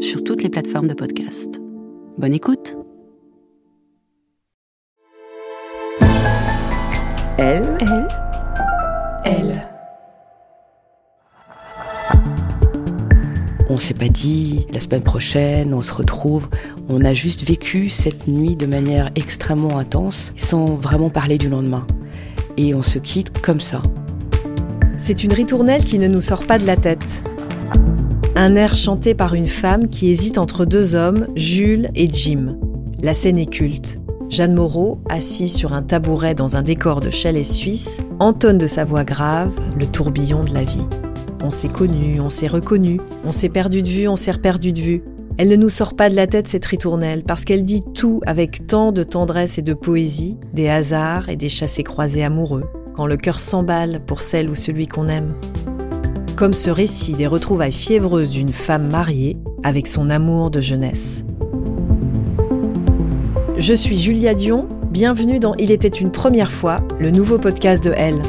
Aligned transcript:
sur 0.00 0.24
toutes 0.24 0.42
les 0.42 0.48
plateformes 0.48 0.88
de 0.88 0.94
podcast. 0.94 1.60
Bonne 2.16 2.32
écoute 2.32 2.76
Elle, 7.38 7.78
elle, 7.80 8.08
elle. 9.24 9.68
On 13.70 13.78
s'est 13.78 13.94
pas 13.94 14.08
dit 14.08 14.66
la 14.72 14.80
semaine 14.80 15.02
prochaine, 15.02 15.72
on 15.72 15.80
se 15.80 15.92
retrouve. 15.92 16.48
On 16.88 17.04
a 17.04 17.14
juste 17.14 17.46
vécu 17.46 17.88
cette 17.88 18.26
nuit 18.26 18.56
de 18.56 18.66
manière 18.66 19.10
extrêmement 19.14 19.78
intense, 19.78 20.32
sans 20.36 20.74
vraiment 20.74 21.08
parler 21.08 21.38
du 21.38 21.48
lendemain. 21.48 21.86
Et 22.56 22.74
on 22.74 22.82
se 22.82 22.98
quitte 22.98 23.40
comme 23.40 23.60
ça. 23.60 23.80
C'est 24.98 25.24
une 25.24 25.32
ritournelle 25.32 25.84
qui 25.84 25.98
ne 25.98 26.08
nous 26.08 26.20
sort 26.20 26.46
pas 26.46 26.58
de 26.58 26.66
la 26.66 26.76
tête. 26.76 27.22
Un 28.42 28.54
air 28.56 28.74
chanté 28.74 29.12
par 29.12 29.34
une 29.34 29.46
femme 29.46 29.88
qui 29.88 30.10
hésite 30.10 30.38
entre 30.38 30.64
deux 30.64 30.94
hommes, 30.94 31.26
Jules 31.36 31.90
et 31.94 32.06
Jim. 32.06 32.56
La 33.02 33.12
scène 33.12 33.36
est 33.36 33.44
culte. 33.44 33.98
Jeanne 34.30 34.54
Moreau, 34.54 34.98
assise 35.10 35.54
sur 35.54 35.74
un 35.74 35.82
tabouret 35.82 36.34
dans 36.34 36.56
un 36.56 36.62
décor 36.62 37.02
de 37.02 37.10
chalet 37.10 37.44
suisse, 37.44 38.00
entonne 38.18 38.56
de 38.56 38.66
sa 38.66 38.86
voix 38.86 39.04
grave 39.04 39.52
le 39.78 39.84
tourbillon 39.84 40.42
de 40.42 40.54
la 40.54 40.64
vie. 40.64 40.86
On 41.44 41.50
s'est 41.50 41.68
connu, 41.68 42.18
on 42.18 42.30
s'est 42.30 42.46
reconnu, 42.46 42.98
on 43.26 43.32
s'est 43.32 43.50
perdu 43.50 43.82
de 43.82 43.88
vue, 43.90 44.08
on 44.08 44.16
s'est 44.16 44.32
perdu 44.38 44.72
de 44.72 44.80
vue. 44.80 45.04
Elle 45.36 45.48
ne 45.48 45.56
nous 45.56 45.68
sort 45.68 45.94
pas 45.94 46.08
de 46.08 46.16
la 46.16 46.26
tête 46.26 46.48
cette 46.48 46.64
ritournelle 46.64 47.24
parce 47.24 47.44
qu'elle 47.44 47.62
dit 47.62 47.82
tout 47.92 48.22
avec 48.24 48.66
tant 48.66 48.90
de 48.90 49.02
tendresse 49.02 49.58
et 49.58 49.62
de 49.62 49.74
poésie, 49.74 50.38
des 50.54 50.70
hasards 50.70 51.28
et 51.28 51.36
des 51.36 51.50
chassés-croisés 51.50 52.24
amoureux, 52.24 52.64
quand 52.94 53.04
le 53.04 53.18
cœur 53.18 53.38
s'emballe 53.38 54.00
pour 54.06 54.22
celle 54.22 54.48
ou 54.48 54.54
celui 54.54 54.86
qu'on 54.86 55.08
aime. 55.08 55.34
Comme 56.40 56.54
ce 56.54 56.70
récit 56.70 57.12
des 57.12 57.26
retrouvailles 57.26 57.70
fiévreuses 57.70 58.30
d'une 58.30 58.48
femme 58.48 58.88
mariée 58.88 59.36
avec 59.62 59.86
son 59.86 60.08
amour 60.08 60.50
de 60.50 60.62
jeunesse. 60.62 61.22
Je 63.58 63.74
suis 63.74 63.98
Julia 63.98 64.32
Dion, 64.32 64.66
bienvenue 64.90 65.38
dans 65.38 65.54
Il 65.56 65.70
était 65.70 65.88
une 65.88 66.10
première 66.10 66.50
fois, 66.50 66.78
le 66.98 67.10
nouveau 67.10 67.36
podcast 67.36 67.84
de 67.84 67.92
Elle. 67.94 68.22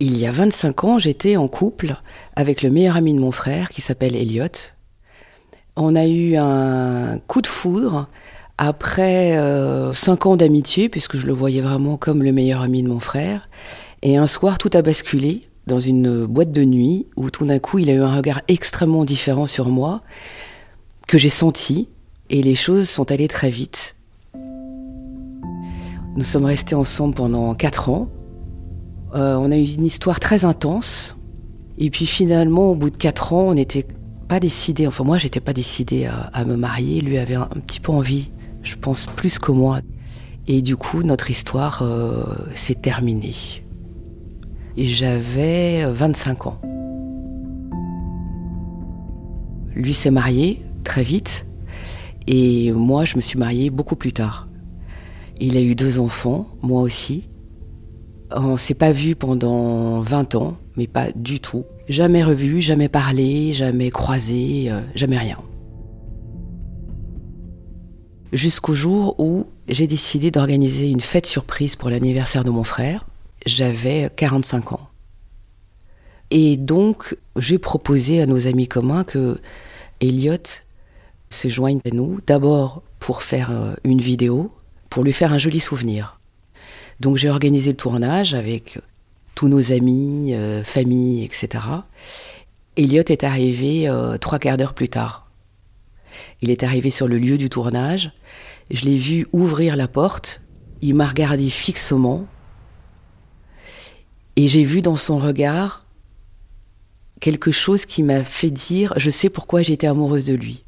Il 0.00 0.18
y 0.18 0.26
a 0.26 0.32
25 0.32 0.82
ans, 0.82 0.98
j'étais 0.98 1.36
en 1.36 1.46
couple 1.46 1.94
avec 2.34 2.62
le 2.62 2.70
meilleur 2.70 2.96
ami 2.96 3.14
de 3.14 3.20
mon 3.20 3.30
frère 3.30 3.68
qui 3.68 3.82
s'appelle 3.82 4.16
Elliot. 4.16 4.48
On 5.76 5.94
a 5.94 6.08
eu 6.08 6.34
un 6.34 7.20
coup 7.28 7.40
de 7.40 7.46
foudre 7.46 8.08
après 8.58 9.36
euh, 9.36 9.92
5 9.92 10.26
ans 10.26 10.36
d'amitié, 10.36 10.88
puisque 10.88 11.16
je 11.16 11.26
le 11.26 11.32
voyais 11.32 11.60
vraiment 11.60 11.96
comme 11.96 12.22
le 12.22 12.32
meilleur 12.32 12.62
ami 12.62 12.82
de 12.82 12.88
mon 12.88 13.00
frère. 13.00 13.48
Et 14.02 14.16
un 14.16 14.26
soir, 14.26 14.58
tout 14.58 14.70
a 14.74 14.82
basculé 14.82 15.48
dans 15.66 15.80
une 15.80 16.26
boîte 16.26 16.52
de 16.52 16.64
nuit 16.64 17.06
où 17.16 17.30
tout 17.30 17.46
d'un 17.46 17.58
coup, 17.58 17.78
il 17.78 17.88
a 17.90 17.94
eu 17.94 18.00
un 18.00 18.16
regard 18.16 18.42
extrêmement 18.48 19.04
différent 19.04 19.46
sur 19.46 19.68
moi, 19.68 20.02
que 21.06 21.18
j'ai 21.18 21.28
senti, 21.28 21.88
et 22.30 22.42
les 22.42 22.54
choses 22.54 22.88
sont 22.88 23.10
allées 23.12 23.28
très 23.28 23.50
vite. 23.50 23.96
Nous 26.14 26.24
sommes 26.24 26.44
restés 26.44 26.74
ensemble 26.74 27.14
pendant 27.14 27.54
4 27.54 27.88
ans. 27.88 28.08
Euh, 29.14 29.36
on 29.36 29.50
a 29.50 29.56
eu 29.56 29.64
une 29.64 29.86
histoire 29.86 30.20
très 30.20 30.44
intense. 30.44 31.16
Et 31.78 31.90
puis 31.90 32.06
finalement, 32.06 32.70
au 32.70 32.74
bout 32.74 32.90
de 32.90 32.96
4 32.96 33.32
ans, 33.32 33.48
on 33.48 33.54
n'était 33.54 33.86
pas 34.28 34.40
décidé, 34.40 34.86
enfin 34.86 35.04
moi, 35.04 35.18
j'étais 35.18 35.40
pas 35.40 35.52
décidée 35.52 36.06
à, 36.06 36.44
me 36.44 36.56
marier. 36.56 37.00
Lui 37.00 37.18
avait 37.18 37.34
un, 37.34 37.46
petit 37.66 37.80
peu 37.80 37.92
envie, 37.92 38.30
je 38.62 38.76
pense, 38.76 39.06
plus 39.16 39.38
que 39.38 39.52
moi. 39.52 39.80
Et 40.46 40.62
du 40.62 40.76
coup, 40.76 41.02
notre 41.02 41.30
histoire 41.30 41.82
euh, 41.82 42.24
s'est 42.54 42.74
terminée. 42.74 43.34
Et 44.76 44.86
j'avais 44.86 45.84
25 45.84 46.46
ans. 46.46 46.60
Lui 49.74 49.94
s'est 49.94 50.10
marié 50.10 50.62
très 50.84 51.02
vite. 51.02 51.46
Et 52.26 52.72
moi, 52.72 53.04
je 53.04 53.16
me 53.16 53.20
suis 53.20 53.38
mariée 53.38 53.70
beaucoup 53.70 53.96
plus 53.96 54.12
tard. 54.12 54.48
Il 55.40 55.56
a 55.56 55.60
eu 55.60 55.74
deux 55.74 55.98
enfants, 55.98 56.46
moi 56.62 56.82
aussi. 56.82 57.28
On 58.34 58.56
s'est 58.56 58.74
pas 58.74 58.92
vu 58.92 59.14
pendant 59.14 60.00
20 60.00 60.34
ans, 60.36 60.56
mais 60.76 60.86
pas 60.86 61.10
du 61.14 61.40
tout. 61.40 61.64
Jamais 61.88 62.22
revu, 62.22 62.60
jamais 62.60 62.88
parlé, 62.88 63.52
jamais 63.52 63.90
croisé, 63.90 64.70
euh, 64.70 64.80
jamais 64.94 65.18
rien. 65.18 65.38
Jusqu'au 68.32 68.72
jour 68.72 69.14
où 69.18 69.46
j'ai 69.68 69.86
décidé 69.86 70.30
d'organiser 70.30 70.88
une 70.88 71.00
fête 71.00 71.26
surprise 71.26 71.76
pour 71.76 71.90
l'anniversaire 71.90 72.44
de 72.44 72.50
mon 72.50 72.64
frère. 72.64 73.06
J'avais 73.44 74.10
45 74.16 74.72
ans. 74.72 74.88
Et 76.30 76.56
donc, 76.56 77.16
j'ai 77.36 77.58
proposé 77.58 78.22
à 78.22 78.26
nos 78.26 78.46
amis 78.46 78.68
communs 78.68 79.04
que 79.04 79.38
Elliot 80.00 80.62
se 81.28 81.48
joigne 81.48 81.80
à 81.84 81.90
nous, 81.90 82.20
d'abord 82.26 82.82
pour 83.00 83.22
faire 83.22 83.50
euh, 83.50 83.74
une 83.84 84.00
vidéo, 84.00 84.50
pour 84.88 85.04
lui 85.04 85.12
faire 85.12 85.32
un 85.32 85.38
joli 85.38 85.60
souvenir. 85.60 86.18
Donc 87.00 87.16
j'ai 87.16 87.28
organisé 87.28 87.70
le 87.70 87.76
tournage 87.76 88.34
avec 88.34 88.78
tous 89.34 89.48
nos 89.48 89.72
amis, 89.72 90.34
euh, 90.34 90.62
famille, 90.62 91.24
etc. 91.24 91.64
Elliot 92.76 93.02
est 93.08 93.24
arrivé 93.24 93.88
euh, 93.88 94.16
trois 94.18 94.38
quarts 94.38 94.56
d'heure 94.56 94.74
plus 94.74 94.88
tard. 94.88 95.31
Il 96.40 96.50
est 96.50 96.62
arrivé 96.62 96.90
sur 96.90 97.08
le 97.08 97.18
lieu 97.18 97.38
du 97.38 97.48
tournage. 97.48 98.12
Je 98.70 98.84
l'ai 98.84 98.96
vu 98.96 99.26
ouvrir 99.32 99.76
la 99.76 99.88
porte. 99.88 100.40
Il 100.80 100.94
m'a 100.94 101.06
regardé 101.06 101.48
fixement. 101.50 102.26
Et 104.36 104.48
j'ai 104.48 104.64
vu 104.64 104.82
dans 104.82 104.96
son 104.96 105.18
regard 105.18 105.86
quelque 107.20 107.52
chose 107.52 107.86
qui 107.86 108.02
m'a 108.02 108.24
fait 108.24 108.50
dire 108.50 108.92
je 108.96 109.10
sais 109.10 109.28
pourquoi 109.28 109.62
j'étais 109.62 109.86
amoureuse 109.86 110.24
de 110.24 110.34
lui. 110.34 110.64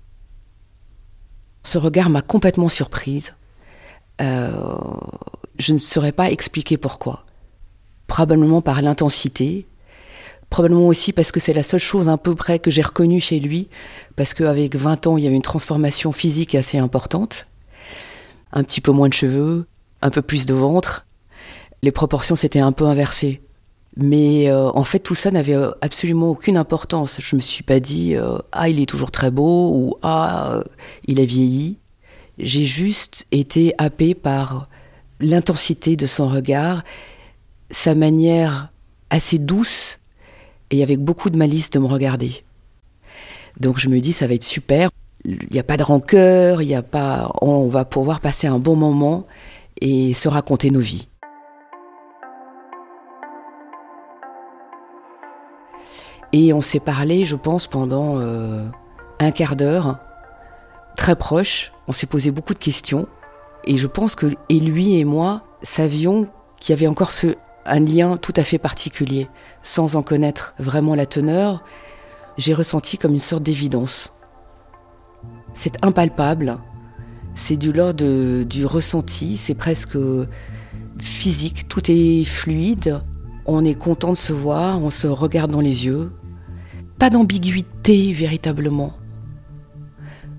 Ce 1.64 1.78
regard 1.78 2.10
m'a 2.10 2.22
complètement 2.22 2.68
surprise. 2.68 3.34
Euh, 4.20 4.76
je 5.58 5.72
ne 5.72 5.78
saurais 5.78 6.12
pas 6.12 6.30
expliquer 6.30 6.76
pourquoi. 6.76 7.24
Probablement 8.06 8.60
par 8.60 8.82
l'intensité, 8.82 9.66
probablement 10.54 10.86
aussi 10.86 11.12
parce 11.12 11.32
que 11.32 11.40
c'est 11.40 11.52
la 11.52 11.64
seule 11.64 11.80
chose 11.80 12.08
à 12.08 12.16
peu 12.16 12.36
près 12.36 12.60
que 12.60 12.70
j'ai 12.70 12.82
reconnue 12.82 13.18
chez 13.18 13.40
lui, 13.40 13.66
parce 14.14 14.34
qu'avec 14.34 14.76
20 14.76 15.08
ans, 15.08 15.16
il 15.16 15.24
y 15.24 15.26
avait 15.26 15.34
une 15.34 15.42
transformation 15.42 16.12
physique 16.12 16.54
assez 16.54 16.78
importante. 16.78 17.48
Un 18.52 18.62
petit 18.62 18.80
peu 18.80 18.92
moins 18.92 19.08
de 19.08 19.14
cheveux, 19.14 19.66
un 20.00 20.10
peu 20.10 20.22
plus 20.22 20.46
de 20.46 20.54
ventre. 20.54 21.06
Les 21.82 21.90
proportions 21.90 22.36
s'étaient 22.36 22.60
un 22.60 22.70
peu 22.70 22.84
inversées. 22.84 23.42
Mais 23.96 24.48
euh, 24.48 24.70
en 24.74 24.84
fait, 24.84 25.00
tout 25.00 25.16
ça 25.16 25.32
n'avait 25.32 25.56
absolument 25.80 26.30
aucune 26.30 26.56
importance. 26.56 27.18
Je 27.20 27.34
me 27.34 27.40
suis 27.40 27.64
pas 27.64 27.80
dit 27.80 28.14
euh, 28.14 28.38
ah 28.52 28.68
il 28.68 28.78
est 28.78 28.86
toujours 28.86 29.10
très 29.10 29.32
beau 29.32 29.72
ou 29.74 29.96
ah 30.02 30.52
euh, 30.52 30.62
il 31.08 31.18
a 31.18 31.24
vieilli. 31.24 31.78
J'ai 32.38 32.62
juste 32.62 33.26
été 33.32 33.74
happée 33.78 34.14
par 34.14 34.68
l'intensité 35.18 35.96
de 35.96 36.06
son 36.06 36.28
regard, 36.28 36.84
sa 37.72 37.96
manière 37.96 38.68
assez 39.10 39.40
douce 39.40 39.98
et 40.74 40.82
avec 40.82 40.98
beaucoup 40.98 41.30
de 41.30 41.38
malice 41.38 41.70
de 41.70 41.78
me 41.78 41.86
regarder. 41.86 42.44
Donc 43.60 43.78
je 43.78 43.88
me 43.88 44.00
dis 44.00 44.12
ça 44.12 44.26
va 44.26 44.34
être 44.34 44.44
super. 44.44 44.90
Il 45.24 45.38
n'y 45.50 45.58
a 45.58 45.64
pas 45.64 45.76
de 45.76 45.82
rancœur, 45.82 46.60
il 46.60 46.68
y 46.68 46.74
a 46.74 46.82
pas, 46.82 47.32
on 47.40 47.68
va 47.68 47.84
pouvoir 47.84 48.20
passer 48.20 48.46
un 48.46 48.58
bon 48.58 48.76
moment 48.76 49.26
et 49.80 50.12
se 50.12 50.28
raconter 50.28 50.70
nos 50.70 50.80
vies. 50.80 51.08
Et 56.32 56.52
on 56.52 56.60
s'est 56.60 56.80
parlé, 56.80 57.24
je 57.24 57.36
pense, 57.36 57.68
pendant 57.68 58.18
euh, 58.18 58.66
un 59.20 59.30
quart 59.30 59.56
d'heure, 59.56 59.98
très 60.96 61.16
proche. 61.16 61.72
On 61.86 61.92
s'est 61.92 62.08
posé 62.08 62.32
beaucoup 62.32 62.54
de 62.54 62.58
questions. 62.58 63.06
Et 63.64 63.76
je 63.76 63.86
pense 63.86 64.16
que 64.16 64.34
et 64.48 64.60
lui 64.60 64.98
et 64.98 65.04
moi 65.04 65.44
savions 65.62 66.28
qu'il 66.58 66.74
y 66.74 66.76
avait 66.76 66.88
encore 66.88 67.12
ce, 67.12 67.36
un 67.66 67.80
lien 67.80 68.16
tout 68.16 68.34
à 68.36 68.44
fait 68.44 68.58
particulier. 68.58 69.28
Sans 69.62 69.96
en 69.96 70.02
connaître 70.02 70.54
vraiment 70.58 70.94
la 70.94 71.06
teneur, 71.06 71.64
j'ai 72.36 72.54
ressenti 72.54 72.98
comme 72.98 73.12
une 73.12 73.20
sorte 73.20 73.42
d'évidence. 73.42 74.14
C'est 75.52 75.84
impalpable, 75.84 76.58
c'est 77.34 77.56
du 77.56 77.72
l'ordre 77.72 78.42
du 78.44 78.66
ressenti, 78.66 79.36
c'est 79.36 79.54
presque 79.54 79.98
physique, 80.98 81.68
tout 81.68 81.90
est 81.90 82.24
fluide, 82.24 83.00
On 83.46 83.62
est 83.64 83.74
content 83.74 84.12
de 84.12 84.16
se 84.16 84.32
voir, 84.32 84.82
on 84.82 84.88
se 84.88 85.06
regarde 85.06 85.50
dans 85.50 85.60
les 85.60 85.84
yeux. 85.84 86.12
Pas 86.98 87.10
d'ambiguïté 87.10 88.10
véritablement. 88.12 88.94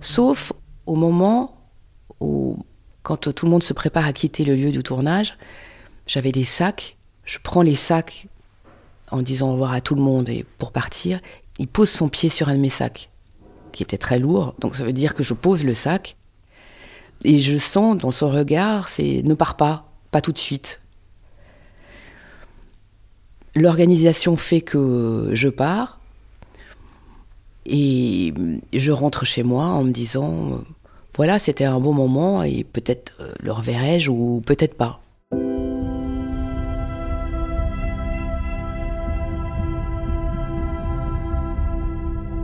Sauf 0.01 0.51
au 0.87 0.95
moment 0.95 1.69
où, 2.19 2.57
quand 3.03 3.31
tout 3.31 3.45
le 3.45 3.51
monde 3.51 3.61
se 3.61 3.73
prépare 3.73 4.05
à 4.05 4.13
quitter 4.13 4.43
le 4.43 4.55
lieu 4.55 4.71
du 4.71 4.81
tournage, 4.81 5.37
j'avais 6.07 6.31
des 6.31 6.43
sacs. 6.43 6.97
Je 7.25 7.39
prends 7.41 7.61
les 7.61 7.75
sacs 7.75 8.27
en 9.11 9.21
disant 9.21 9.49
au 9.49 9.53
revoir 9.53 9.73
à 9.73 9.81
tout 9.81 9.95
le 9.95 10.01
monde 10.01 10.29
et 10.29 10.45
pour 10.57 10.71
partir. 10.71 11.19
Il 11.57 11.67
pose 11.67 11.89
son 11.89 12.09
pied 12.09 12.29
sur 12.29 12.49
un 12.49 12.55
de 12.55 12.59
mes 12.59 12.69
sacs, 12.69 13.09
qui 13.71 13.83
était 13.83 13.97
très 13.97 14.19
lourd. 14.19 14.55
Donc 14.59 14.75
ça 14.75 14.83
veut 14.83 14.93
dire 14.93 15.13
que 15.13 15.23
je 15.23 15.33
pose 15.33 15.63
le 15.63 15.73
sac 15.73 16.17
et 17.23 17.39
je 17.39 17.57
sens 17.57 17.97
dans 17.97 18.11
son 18.11 18.29
regard, 18.29 18.89
c'est 18.89 19.21
ne 19.23 19.33
pars 19.33 19.55
pas, 19.55 19.91
pas 20.11 20.21
tout 20.21 20.31
de 20.31 20.37
suite. 20.37 20.81
L'organisation 23.55 24.35
fait 24.35 24.61
que 24.61 25.29
je 25.33 25.47
pars 25.47 25.99
et 27.65 28.33
je 28.73 28.91
rentre 28.91 29.25
chez 29.25 29.43
moi 29.43 29.65
en 29.65 29.83
me 29.83 29.91
disant 29.91 30.61
voilà, 31.15 31.39
c'était 31.39 31.63
un 31.63 31.79
bon 31.79 31.93
moment 31.93 32.43
et 32.43 32.65
peut-être 32.65 33.13
euh, 33.21 33.33
le 33.39 33.53
reverrai-je 33.53 34.11
ou 34.11 34.43
peut-être 34.45 34.75
pas. 34.75 34.99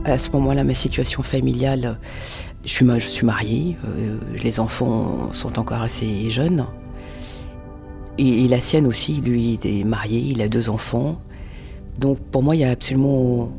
À 0.04 0.18
ce 0.18 0.30
moment-là, 0.32 0.64
ma 0.64 0.74
situation 0.74 1.22
familiale, 1.22 1.98
je 2.64 2.70
suis, 2.70 2.84
je 2.86 3.24
mariée, 3.24 3.76
euh, 3.84 4.18
les 4.42 4.58
enfants 4.58 5.32
sont 5.32 5.58
encore 5.58 5.80
assez 5.80 6.28
jeunes. 6.30 6.66
Et, 8.18 8.48
la 8.48 8.60
sienne 8.60 8.86
aussi, 8.86 9.20
lui, 9.20 9.58
il 9.62 9.80
est 9.80 9.84
marié, 9.84 10.18
il 10.18 10.42
a 10.42 10.48
deux 10.48 10.70
enfants. 10.70 11.20
Donc 11.98 12.18
pour 12.18 12.42
moi, 12.42 12.56
il 12.56 12.58
n'y 12.58 12.64
a 12.64 12.70
absolument 12.70 13.52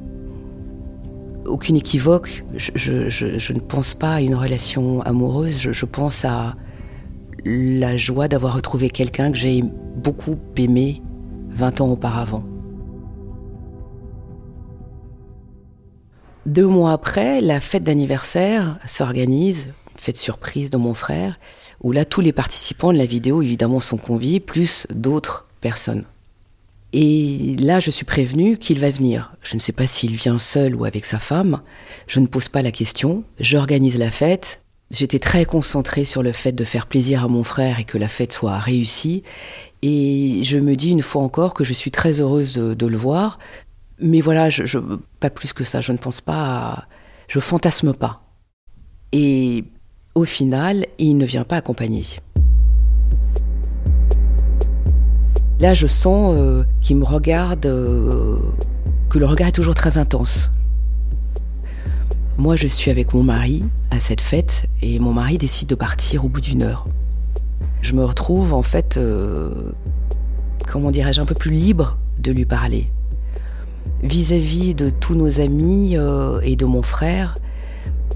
aucune 1.46 1.76
équivoque. 1.76 2.44
Je, 2.56 3.54
ne 3.54 3.60
pense 3.60 3.94
pas 3.94 4.16
à 4.16 4.22
une 4.22 4.36
relation 4.36 5.02
amoureuse, 5.02 5.72
je, 5.72 5.86
pense 5.86 6.26
à 6.26 6.56
la 7.46 7.98
joie 7.98 8.28
d'avoir 8.28 8.54
retrouvé 8.54 8.90
quelqu'un 8.90 9.32
que 9.32 9.38
j'ai 9.38 9.64
beaucoup 9.98 10.38
aimé 10.58 11.02
20 11.50 11.82
ans 11.82 11.90
auparavant. 11.90 12.44
Deux 16.46 16.68
mois 16.68 16.92
après, 16.92 17.40
la 17.40 17.62
fête 17.62 17.84
d'anniversaire 17.84 18.78
s'organise, 18.86 19.70
fête 19.96 20.18
surprise 20.18 20.70
de 20.70 20.76
mon 20.76 20.94
frère, 20.94 21.40
où 21.82 21.94
là 21.94 22.04
tous 22.04 22.20
les 22.20 22.34
participants 22.34 22.92
de 22.92 22.98
la 22.98 23.06
vidéo 23.06 23.42
évidemment 23.42 23.80
sont 23.80 23.98
conviés, 23.98 24.42
plus 24.42 24.86
d'autres 24.94 25.48
personnes. 25.62 26.04
Et 26.92 27.56
là, 27.58 27.80
je 27.80 27.90
suis 27.90 28.06
prévenue 28.06 28.58
qu'il 28.58 28.80
va 28.80 28.90
venir. 28.90 29.34
Je 29.42 29.56
ne 29.56 29.60
sais 29.60 29.72
pas 29.72 29.88
s'il 29.88 30.16
vient 30.16 30.38
seul 30.38 30.76
ou 30.76 30.86
avec 30.86 31.06
sa 31.06 31.18
femme. 31.18 31.62
Je 32.08 32.20
ne 32.20 32.28
pose 32.28 32.50
pas 32.50 32.62
la 32.62 32.72
question. 32.72 33.24
J'organise 33.40 33.98
la 33.98 34.12
fête. 34.12 34.62
J'étais 34.92 35.18
très 35.18 35.46
concentrée 35.46 36.06
sur 36.06 36.22
le 36.22 36.34
fait 36.34 36.52
de 36.52 36.64
faire 36.64 36.86
plaisir 36.86 37.24
à 37.24 37.28
mon 37.28 37.44
frère 37.44 37.80
et 37.80 37.84
que 37.84 37.98
la 37.98 38.08
fête 38.08 38.32
soit 38.32 38.60
réussie. 38.60 39.24
Et 39.82 40.42
je 40.44 40.60
me 40.60 40.76
dis 40.76 40.92
une 40.92 41.02
fois 41.02 41.24
encore 41.24 41.56
que 41.56 41.64
je 41.64 41.74
suis 41.74 41.90
très 41.90 42.22
heureuse 42.22 42.54
de 42.54 42.86
le 42.86 42.98
voir, 42.98 43.40
mais 44.00 44.22
voilà, 44.22 44.50
je, 44.50 44.80
pas 45.20 45.30
plus 45.30 45.54
que 45.54 45.64
ça, 45.64 45.82
je 45.82 45.92
ne 45.92 45.98
pense 45.98 46.22
pas, 46.22 46.88
je 47.28 47.40
fantasme 47.40 47.94
pas. 47.94 48.22
Et 49.12 49.64
au 50.16 50.26
final, 50.26 50.86
il 50.98 51.18
ne 51.18 51.26
vient 51.26 51.44
pas 51.44 51.58
accompagner. 51.58 52.06
Là, 55.60 55.74
je 55.74 55.88
sens 55.88 56.36
euh, 56.36 56.64
qu'il 56.82 56.98
me 56.98 57.06
regarde, 57.06 57.66
euh, 57.66 58.38
que 59.10 59.20
le 59.20 59.26
regard 59.26 59.48
est 59.48 59.54
toujours 59.54 59.76
très 59.76 59.98
intense. 59.98 60.52
Moi, 62.38 62.56
je 62.56 62.68
suis 62.68 62.90
avec 62.90 63.14
mon 63.14 63.24
mari 63.24 63.64
à 63.92 64.00
cette 64.00 64.22
fête 64.22 64.66
et 64.82 65.00
mon 65.00 65.14
mari 65.14 65.38
décide 65.38 65.70
de 65.70 65.76
partir 65.76 66.26
au 66.26 66.30
bout 66.30 66.42
d'une 66.42 66.64
heure. 66.64 66.88
Je 67.82 67.94
me 67.94 68.04
retrouve 68.04 68.54
en 68.54 68.64
fait, 68.64 68.98
euh, 68.98 69.72
comment 70.68 70.90
dirais-je, 70.90 71.22
un 71.22 71.26
peu 71.26 71.36
plus 71.36 71.52
libre 71.52 71.98
de 72.18 72.32
lui 72.32 72.46
parler 72.46 72.90
vis-à-vis 74.04 74.76
de 74.76 74.90
tous 74.90 75.16
nos 75.16 75.40
amis 75.40 75.98
euh, 75.98 76.40
et 76.42 76.56
de 76.56 76.66
mon 76.66 76.82
frère, 76.82 77.38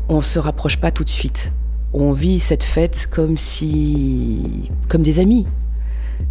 on 0.09 0.21
se 0.21 0.39
rapproche 0.39 0.77
pas 0.77 0.91
tout 0.91 1.03
de 1.03 1.09
suite. 1.09 1.51
On 1.93 2.11
vit 2.11 2.39
cette 2.39 2.63
fête 2.63 3.07
comme 3.09 3.37
si, 3.37 4.69
comme 4.89 5.03
des 5.03 5.19
amis. 5.19 5.47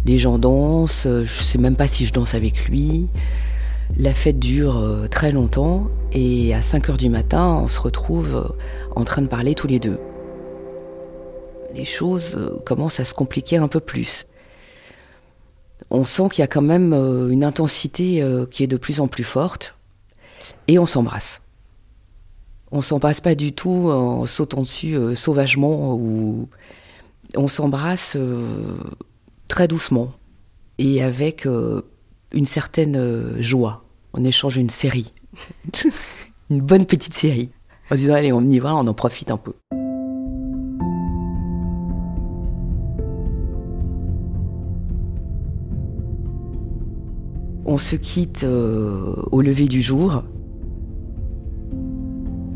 Les 0.05 0.19
gens 0.19 0.37
dansent, 0.37 1.07
je 1.07 1.43
sais 1.43 1.57
même 1.57 1.75
pas 1.75 1.87
si 1.87 2.05
je 2.05 2.13
danse 2.13 2.33
avec 2.35 2.67
lui. 2.67 3.07
La 3.97 4.13
fête 4.13 4.39
dure 4.39 4.77
euh, 4.77 5.07
très 5.07 5.31
longtemps 5.31 5.87
et 6.11 6.53
à 6.53 6.61
5 6.61 6.89
heures 6.89 6.97
du 6.97 7.09
matin, 7.09 7.61
on 7.63 7.67
se 7.67 7.79
retrouve 7.79 8.35
euh, 8.35 8.53
en 8.95 9.05
train 9.05 9.21
de 9.21 9.27
parler 9.27 9.55
tous 9.55 9.67
les 9.67 9.79
deux. 9.79 9.99
Les 11.73 11.85
choses 11.85 12.37
commencent 12.65 12.99
à 12.99 13.05
se 13.05 13.13
compliquer 13.13 13.57
un 13.57 13.67
peu 13.67 13.79
plus 13.79 14.25
on 15.89 16.03
sent 16.03 16.29
qu'il 16.31 16.41
y 16.41 16.43
a 16.43 16.47
quand 16.47 16.61
même 16.61 16.93
euh, 16.93 17.29
une 17.29 17.43
intensité 17.43 18.21
euh, 18.21 18.45
qui 18.45 18.63
est 18.63 18.67
de 18.67 18.77
plus 18.77 18.99
en 18.99 19.07
plus 19.07 19.23
forte 19.23 19.75
et 20.67 20.79
on 20.79 20.85
s'embrasse. 20.85 21.41
On 22.71 22.81
s'embrasse 22.81 23.21
pas 23.21 23.35
du 23.35 23.53
tout 23.53 23.89
en 23.89 24.25
sautant 24.25 24.61
dessus 24.61 24.95
euh, 24.95 25.15
sauvagement 25.15 25.95
ou 25.95 26.49
on 27.35 27.47
s'embrasse 27.47 28.17
très 29.47 29.67
doucement 29.67 30.13
et 30.77 31.03
avec 31.03 31.45
une 32.33 32.45
certaine 32.45 33.35
joie. 33.41 33.83
On 34.13 34.23
échange 34.23 34.55
une 34.55 34.69
série, 34.69 35.13
une 36.49 36.61
bonne 36.61 36.85
petite 36.85 37.13
série. 37.13 37.49
On 37.91 37.95
dit 37.95 38.09
allez 38.09 38.31
on 38.31 38.41
y 38.41 38.59
va, 38.59 38.75
on 38.75 38.87
en 38.87 38.93
profite 38.93 39.29
un 39.29 39.37
peu. 39.37 39.53
On 47.65 47.77
se 47.77 47.95
quitte 47.95 48.43
euh, 48.43 49.13
au 49.31 49.41
lever 49.41 49.67
du 49.67 49.81
jour. 49.81 50.23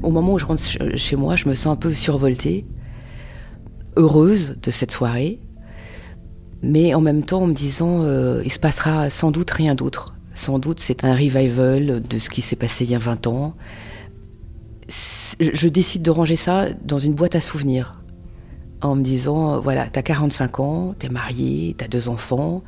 Au 0.03 0.09
moment 0.09 0.33
où 0.33 0.39
je 0.39 0.45
rentre 0.45 0.63
chez 0.95 1.15
moi, 1.15 1.35
je 1.35 1.47
me 1.47 1.53
sens 1.53 1.73
un 1.73 1.75
peu 1.75 1.93
survoltée, 1.93 2.65
heureuse 3.97 4.55
de 4.61 4.71
cette 4.71 4.91
soirée, 4.91 5.39
mais 6.63 6.93
en 6.93 7.01
même 7.01 7.23
temps 7.23 7.43
en 7.43 7.47
me 7.47 7.53
disant 7.53 8.01
euh, 8.01 8.41
il 8.43 8.51
se 8.51 8.59
passera 8.59 9.09
sans 9.09 9.31
doute 9.31 9.51
rien 9.51 9.75
d'autre. 9.75 10.15
Sans 10.33 10.59
doute 10.59 10.79
c'est 10.79 11.03
un 11.03 11.13
revival 11.13 12.01
de 12.01 12.17
ce 12.17 12.29
qui 12.29 12.41
s'est 12.41 12.55
passé 12.55 12.85
il 12.85 12.91
y 12.91 12.95
a 12.95 12.99
20 12.99 13.27
ans. 13.27 13.55
Je 15.39 15.67
décide 15.67 16.03
de 16.03 16.11
ranger 16.11 16.35
ça 16.35 16.67
dans 16.85 16.99
une 16.99 17.13
boîte 17.13 17.35
à 17.35 17.41
souvenirs 17.41 18.01
en 18.81 18.95
me 18.95 19.01
disant 19.01 19.59
voilà, 19.59 19.87
t'as 19.87 20.01
45 20.01 20.59
ans, 20.59 20.95
t'es 20.97 21.09
mariée, 21.09 21.75
t'as 21.77 21.87
deux 21.87 22.09
enfants, 22.09 22.63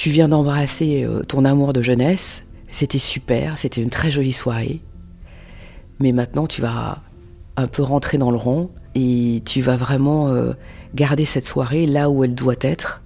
tu 0.00 0.08
viens 0.08 0.28
d'embrasser 0.28 1.04
euh, 1.04 1.22
ton 1.24 1.44
amour 1.44 1.74
de 1.74 1.82
jeunesse, 1.82 2.42
c'était 2.70 2.96
super, 2.96 3.58
c'était 3.58 3.82
une 3.82 3.90
très 3.90 4.10
jolie 4.10 4.32
soirée. 4.32 4.80
Mais 5.98 6.12
maintenant, 6.12 6.46
tu 6.46 6.62
vas 6.62 7.02
un 7.58 7.66
peu 7.66 7.82
rentrer 7.82 8.16
dans 8.16 8.30
le 8.30 8.38
rond 8.38 8.70
et 8.94 9.42
tu 9.44 9.60
vas 9.60 9.76
vraiment 9.76 10.28
euh, 10.28 10.54
garder 10.94 11.26
cette 11.26 11.44
soirée 11.44 11.84
là 11.84 12.08
où 12.08 12.24
elle 12.24 12.34
doit 12.34 12.54
être 12.62 13.02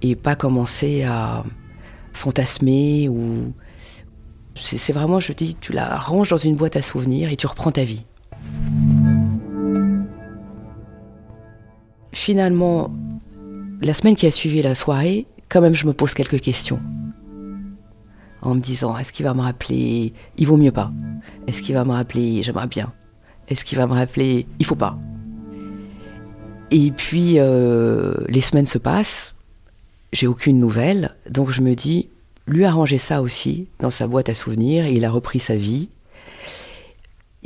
et 0.00 0.16
pas 0.16 0.36
commencer 0.36 1.02
à 1.02 1.42
fantasmer 2.14 3.10
ou 3.10 3.52
c'est 4.54 4.94
vraiment 4.94 5.20
je 5.20 5.34
dis 5.34 5.54
tu 5.54 5.74
la 5.74 5.98
ranges 5.98 6.30
dans 6.30 6.38
une 6.38 6.56
boîte 6.56 6.76
à 6.76 6.82
souvenirs 6.82 7.30
et 7.30 7.36
tu 7.36 7.46
reprends 7.46 7.72
ta 7.72 7.84
vie. 7.84 8.06
Finalement, 12.12 12.90
la 13.82 13.92
semaine 13.92 14.16
qui 14.16 14.24
a 14.24 14.30
suivi 14.30 14.62
la 14.62 14.74
soirée, 14.74 15.26
quand 15.48 15.60
même, 15.60 15.74
je 15.74 15.86
me 15.86 15.92
pose 15.92 16.14
quelques 16.14 16.40
questions. 16.40 16.80
En 18.42 18.54
me 18.54 18.60
disant, 18.60 18.96
est-ce 18.96 19.12
qu'il 19.12 19.24
va 19.24 19.34
me 19.34 19.40
rappeler 19.40 20.12
Il 20.36 20.46
vaut 20.46 20.56
mieux 20.56 20.70
pas. 20.70 20.92
Est-ce 21.46 21.62
qu'il 21.62 21.74
va 21.74 21.84
me 21.84 21.92
rappeler 21.92 22.42
J'aimerais 22.42 22.68
bien. 22.68 22.92
Est-ce 23.48 23.64
qu'il 23.64 23.78
va 23.78 23.86
me 23.86 23.94
rappeler 23.94 24.46
Il 24.58 24.66
faut 24.66 24.76
pas. 24.76 24.98
Et 26.70 26.90
puis, 26.92 27.34
euh, 27.38 28.14
les 28.28 28.40
semaines 28.40 28.66
se 28.66 28.78
passent. 28.78 29.34
J'ai 30.12 30.26
aucune 30.26 30.60
nouvelle. 30.60 31.16
Donc, 31.30 31.50
je 31.50 31.62
me 31.62 31.74
dis, 31.74 32.08
lui 32.46 32.64
arranger 32.64 32.98
ça 32.98 33.22
aussi 33.22 33.68
dans 33.78 33.90
sa 33.90 34.06
boîte 34.06 34.28
à 34.28 34.34
souvenirs. 34.34 34.86
il 34.86 35.04
a 35.04 35.10
repris 35.10 35.40
sa 35.40 35.56
vie. 35.56 35.88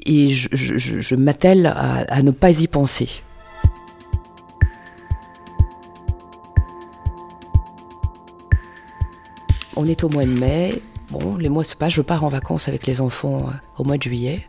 Et 0.05 0.31
je, 0.31 1.15
m'attelle 1.15 1.67
à 1.67 2.23
ne 2.23 2.33
pas 2.33 2.61
y 2.61 2.67
penser. 2.67 3.23
On 9.77 9.87
est 9.87 10.05
au 10.05 10.09
mois 10.09 10.25
de 10.25 10.39
mai. 10.39 10.83
Bon, 11.11 11.37
les 11.37 11.49
mois 11.49 11.65
se 11.65 11.75
passent. 11.75 11.95
Je 11.95 12.03
pars 12.03 12.25
en 12.25 12.29
vacances 12.29 12.69
avec 12.69 12.87
les 12.87 13.01
enfants 13.01 13.49
euh, 13.49 13.51
au 13.79 13.85
mois 13.85 13.97
de 13.97 14.03
juillet. 14.03 14.47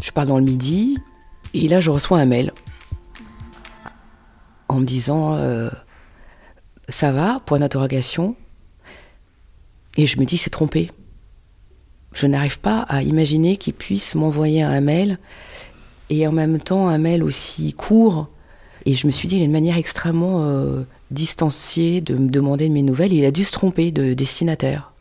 Je 0.00 0.10
pars 0.10 0.26
dans 0.26 0.38
le 0.38 0.44
midi. 0.44 0.98
Et 1.54 1.68
là, 1.68 1.80
je 1.80 1.90
reçois 1.90 2.18
un 2.18 2.26
mail 2.26 2.52
en 4.68 4.80
me 4.80 4.84
disant 4.84 5.34
euh, 5.34 5.70
Ça 6.88 7.12
va? 7.12 7.40
Point 7.46 7.60
d'interrogation. 7.60 8.36
Et 9.96 10.06
je 10.06 10.18
me 10.18 10.24
dis, 10.24 10.36
c'est 10.36 10.50
trompé. 10.50 10.90
Je 12.12 12.26
n'arrive 12.26 12.60
pas 12.60 12.80
à 12.88 13.02
imaginer 13.02 13.56
qu'il 13.56 13.74
puisse 13.74 14.14
m'envoyer 14.14 14.62
un 14.62 14.80
mail 14.80 15.18
et 16.10 16.26
en 16.26 16.32
même 16.32 16.58
temps 16.60 16.88
un 16.88 16.98
mail 16.98 17.22
aussi 17.22 17.72
court. 17.72 18.28
Et 18.84 18.94
je 18.94 19.06
me 19.06 19.12
suis 19.12 19.28
dit, 19.28 19.36
il 19.36 19.42
a 19.42 19.44
une 19.44 19.52
manière 19.52 19.76
extrêmement 19.76 20.42
euh, 20.44 20.82
distanciée 21.10 22.00
de 22.00 22.14
me 22.14 22.28
demander 22.28 22.68
de 22.68 22.74
mes 22.74 22.82
nouvelles. 22.82 23.12
Il 23.12 23.24
a 23.24 23.30
dû 23.30 23.44
se 23.44 23.52
tromper 23.52 23.90
de 23.90 24.14
destinataire. 24.14 24.92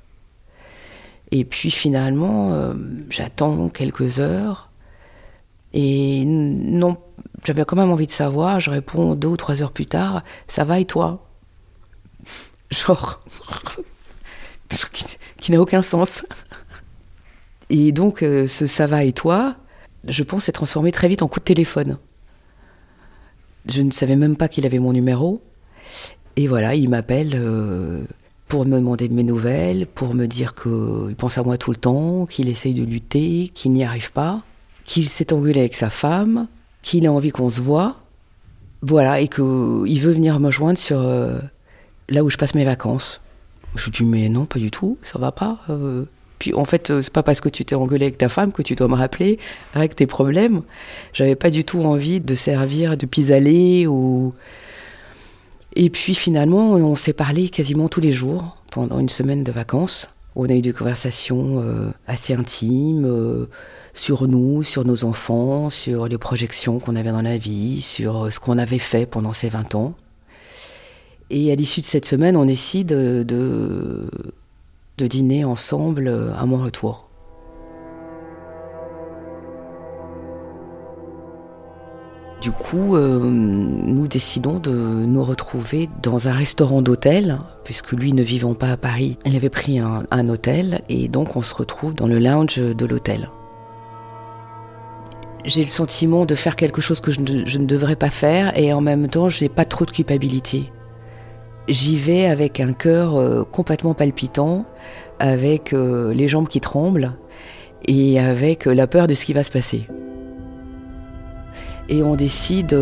Et 1.32 1.44
puis 1.46 1.72
finalement, 1.72 2.54
euh, 2.54 2.74
j'attends 3.10 3.70
quelques 3.70 4.20
heures. 4.20 4.70
Et 5.74 6.24
non, 6.26 6.98
j'avais 7.44 7.66
quand 7.66 7.76
même 7.76 7.92
envie 7.92 8.06
de 8.06 8.12
savoir. 8.12 8.60
Je 8.60 8.70
réponds 8.70 9.16
deux 9.16 9.28
ou 9.28 9.38
trois 9.38 9.62
heures 9.62 9.72
plus 9.72 9.86
tard, 9.86 10.24
ça 10.48 10.64
va 10.64 10.80
et 10.80 10.86
toi? 10.86 11.28
Genre, 12.72 13.22
qui, 15.40 15.52
n'a 15.52 15.60
aucun 15.60 15.82
sens. 15.82 16.24
Et 17.70 17.92
donc, 17.92 18.22
euh, 18.22 18.46
ce 18.48 18.68
ça 18.68 18.86
va 18.86 19.04
et 19.04 19.12
toi, 19.12 19.56
je 20.08 20.22
pense, 20.22 20.44
s'est 20.44 20.52
transformé 20.52 20.92
très 20.92 21.08
vite 21.08 21.24
en 21.24 21.28
coup 21.28 21.40
de 21.40 21.46
téléphone. 21.46 21.98
Je 23.68 23.82
ne 23.82 23.90
savais 23.90 24.16
même 24.16 24.38
pas 24.38 24.48
qu'il 24.48 24.68
avait 24.68 24.78
mon 24.78 24.94
numéro. 24.94 25.42
Et 26.38 26.48
voilà, 26.48 26.76
il 26.76 26.90
m'appelle 26.90 27.34
euh, 27.36 28.02
pour 28.48 28.66
me 28.66 28.78
demander 28.78 29.08
de 29.08 29.14
mes 29.14 29.24
nouvelles, 29.24 29.88
pour 29.88 30.14
me 30.14 30.26
dire 30.26 30.54
qu'il 30.54 31.16
pense 31.18 31.38
à 31.38 31.44
moi 31.44 31.58
tout 31.58 31.72
le 31.72 31.78
temps, 31.78 32.26
qu'il 32.26 32.50
essaye 32.50 32.74
de 32.74 32.84
lutter, 32.84 33.52
qu'il 33.54 33.72
n'y 33.72 33.84
arrive 33.84 34.12
pas, 34.12 34.42
qu'il 34.84 35.08
s'est 35.08 35.34
engueulé 35.34 35.62
avec 35.62 35.76
sa 35.76 35.90
femme, 35.90 36.48
qu'il 36.82 37.08
a 37.08 37.12
envie 37.12 37.32
qu'on 37.32 37.50
se 37.50 37.62
voit. 37.62 38.02
Voilà, 38.82 39.20
et 39.20 39.28
qu'il 39.28 39.44
veut 39.44 40.12
venir 40.12 40.40
me 40.40 40.52
joindre 40.52 40.78
sur 40.78 41.00
euh, 41.00 41.40
là 42.10 42.24
où 42.24 42.30
je 42.30 42.38
passe 42.38 42.54
mes 42.54 42.66
vacances. 42.66 43.22
Je 43.76 43.86
lui 43.86 43.92
dis, 43.92 44.06
mais 44.06 44.30
non, 44.30 44.46
pas 44.46 44.60
du 44.60 44.72
tout, 44.72 44.98
ça 45.02 45.18
va 45.18 45.32
pas. 45.32 45.60
Euh. 45.70 46.04
Puis 46.38 46.54
en 46.54 46.66
fait, 46.66 47.02
c'est 47.02 47.14
pas 47.14 47.24
parce 47.24 47.40
que 47.40 47.50
tu 47.50 47.64
t'es 47.64 47.76
engueulé 47.76 48.08
avec 48.08 48.18
ta 48.18 48.30
femme 48.30 48.52
que 48.52 48.62
tu 48.62 48.76
dois 48.76 48.90
me 48.90 48.94
rappeler 48.96 49.40
avec 49.74 49.96
tes 49.96 50.06
problèmes. 50.06 50.62
J'avais 51.14 51.36
pas 51.36 51.50
du 51.50 51.64
tout 51.64 51.82
envie 51.82 52.20
de 52.20 52.36
servir 52.36 52.98
de 52.98 53.06
pis-aller 53.06 53.88
ou. 53.88 54.34
Et 55.76 55.90
puis 55.90 56.16
finalement, 56.16 56.72
on 56.72 56.96
s'est 56.96 57.14
parlé 57.14 57.50
quasiment 57.50 57.90
tous 57.90 58.00
les 58.00 58.12
jours 58.12 58.58
pendant 58.72 59.00
une 59.00 59.10
semaine 59.10 59.44
de 59.44 59.52
vacances. 59.52 60.10
On 60.36 60.50
a 60.50 60.54
eu 60.54 60.62
des 60.62 60.74
conversations 60.74 61.62
euh, 61.62 61.92
assez 62.08 62.34
intimes 62.34 63.48
sur 63.94 64.28
nous, 64.28 64.64
sur 64.64 64.86
nos 64.86 65.06
enfants, 65.06 65.70
sur 65.70 66.08
les 66.08 66.18
projections 66.18 66.80
qu'on 66.80 66.96
avait 66.96 67.12
dans 67.12 67.22
la 67.22 67.38
vie, 67.38 67.82
sur 67.82 68.32
ce 68.32 68.40
qu'on 68.40 68.58
avait 68.58 68.80
fait 68.80 69.06
pendant 69.06 69.34
ces 69.34 69.50
20 69.50 69.76
ans. 69.76 69.96
Et 71.30 71.52
à 71.52 71.56
l'issue 71.56 71.82
de 71.82 71.86
cette 71.86 72.06
semaine, 72.06 72.36
on 72.38 72.46
décide 72.46 72.88
de, 72.88 73.24
de, 74.98 75.08
dîner 75.08 75.44
ensemble 75.44 76.08
à 76.38 76.46
mon 76.46 76.58
retour. 76.58 77.05
Du 82.46 82.52
coup, 82.52 82.96
euh, 82.96 83.18
nous 83.24 84.08
décidons 84.08 84.60
de 84.60 84.70
nous 84.70 85.24
retrouver 85.24 85.90
dans 86.04 86.28
un 86.28 86.32
restaurant 86.32 86.84
d'hôtel, 86.84 87.40
puisque 87.64 87.94
lui 87.94 88.14
ne 88.14 88.22
vivant 88.22 88.54
pas 88.54 88.70
à 88.70 88.78
Paris, 88.78 89.18
il 89.26 89.36
avait 89.36 89.50
pris 89.50 89.80
un, 89.80 90.30
hôtel, 90.30 90.82
et 90.88 91.08
donc 91.08 91.36
on 91.36 91.42
se 91.42 91.56
retrouve 91.56 91.96
dans 91.96 92.06
le 92.06 92.20
lounge 92.20 92.58
de 92.60 92.86
l'hôtel. 92.86 93.32
J'ai 95.44 95.64
le 95.64 95.70
sentiment 95.70 96.28
de 96.28 96.36
faire 96.36 96.56
quelque 96.56 96.82
chose 96.82 97.02
que 97.02 97.12
je 97.12 97.22
ne, 97.22 97.66
devrais 97.66 97.96
pas 97.96 98.12
faire, 98.12 98.56
et 98.56 98.72
en 98.74 98.82
même 98.82 99.08
temps, 99.08 99.28
je 99.28 99.44
n'ai 99.44 99.50
pas 99.50 99.66
trop 99.66 99.86
de 99.86 99.90
culpabilité. 99.90 100.72
J'y 101.68 101.98
vais 101.98 102.28
avec 102.28 102.60
un 102.60 102.74
cœur 102.74 103.16
euh, 103.16 103.44
complètement 103.44 103.96
palpitant, 103.96 104.68
avec 105.18 105.74
euh, 105.74 106.14
les 106.14 106.28
jambes 106.28 106.48
qui 106.48 106.62
tremblent 106.62 107.14
et 107.88 108.20
avec 108.20 108.66
la 108.66 108.86
peur 108.86 109.08
de 109.08 109.16
ce 109.16 109.26
qui 109.26 109.34
va 109.34 109.44
se 109.44 109.50
passer. 109.50 109.88
Et 111.90 112.02
on 112.02 112.16
décide 112.16 112.76